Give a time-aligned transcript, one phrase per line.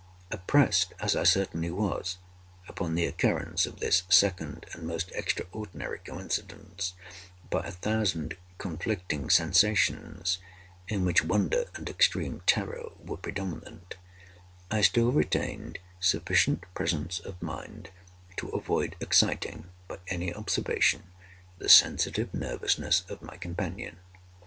[0.31, 2.17] Oppressed, as I certainly was,
[2.67, 6.93] upon the occurrence of this second and most extraordinary coincidence,
[7.51, 10.39] by a thousand conflicting sensations,
[10.87, 13.95] in which wonder and extreme terror were predominant,
[14.71, 17.91] I still retained sufficient presence of mind
[18.37, 21.11] to avoid exciting, by any observation,
[21.59, 23.99] the sensitive nervousness of my companion.